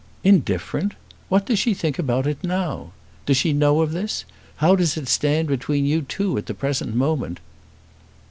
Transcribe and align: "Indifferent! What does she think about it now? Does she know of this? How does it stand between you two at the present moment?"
"Indifferent! 0.23 0.93
What 1.29 1.45
does 1.45 1.59
she 1.59 1.75
think 1.75 1.99
about 1.99 2.25
it 2.25 2.43
now? 2.43 2.91
Does 3.27 3.37
she 3.37 3.53
know 3.53 3.81
of 3.81 3.91
this? 3.91 4.25
How 4.55 4.75
does 4.75 4.97
it 4.97 5.07
stand 5.07 5.47
between 5.47 5.85
you 5.85 6.01
two 6.01 6.39
at 6.39 6.47
the 6.47 6.55
present 6.55 6.95
moment?" 6.95 7.39